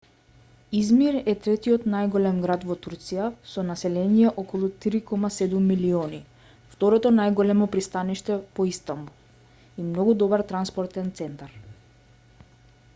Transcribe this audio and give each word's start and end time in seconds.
измир 0.77 1.15
е 1.33 1.33
третиот 1.47 1.83
најголем 1.95 2.37
град 2.45 2.63
во 2.69 2.77
турција 2.85 3.27
со 3.51 3.65
население 3.67 4.31
од 4.31 4.39
околу 4.43 4.69
3,7 4.85 5.53
милиони 5.73 6.21
второ 6.73 7.13
најголемо 7.19 7.69
пристаниште 7.77 8.39
по 8.61 8.67
истанбул 8.73 9.79
и 9.83 9.87
многу 9.91 10.17
добар 10.25 10.47
транспортен 10.55 11.13
центар 11.21 11.55